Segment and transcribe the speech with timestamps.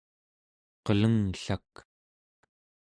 [0.85, 1.73] qelengllak